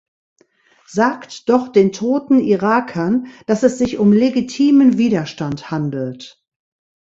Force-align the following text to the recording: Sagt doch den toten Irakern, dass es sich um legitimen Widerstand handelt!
Sagt 0.87 1.47
doch 1.47 1.67
den 1.67 1.91
toten 1.91 2.39
Irakern, 2.39 3.27
dass 3.45 3.61
es 3.61 3.77
sich 3.77 3.99
um 3.99 4.13
legitimen 4.13 4.97
Widerstand 4.97 5.69
handelt! 5.69 6.43